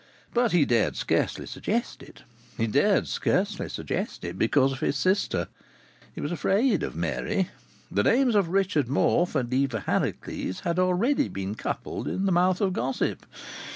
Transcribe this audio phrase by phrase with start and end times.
[0.33, 2.23] But he dared scarcely suggest it.
[2.57, 5.47] He dared scarcely suggest it because of his sister.
[6.15, 7.49] He was afraid of Mary.
[7.91, 12.61] The names of Richard Morfe and Eva Harracles had already been coupled in the mouth
[12.61, 13.27] of gossip.